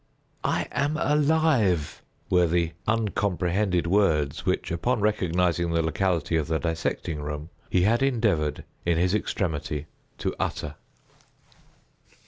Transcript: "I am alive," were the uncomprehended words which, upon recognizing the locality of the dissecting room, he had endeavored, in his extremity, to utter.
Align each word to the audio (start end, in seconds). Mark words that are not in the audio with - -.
"I 0.43 0.67
am 0.71 0.97
alive," 0.97 2.01
were 2.27 2.47
the 2.47 2.71
uncomprehended 2.87 3.85
words 3.85 4.47
which, 4.47 4.71
upon 4.71 4.99
recognizing 4.99 5.69
the 5.69 5.83
locality 5.83 6.37
of 6.37 6.47
the 6.47 6.57
dissecting 6.57 7.21
room, 7.21 7.51
he 7.69 7.83
had 7.83 8.01
endeavored, 8.01 8.63
in 8.83 8.97
his 8.97 9.13
extremity, 9.13 9.85
to 10.17 10.33
utter. 10.39 10.73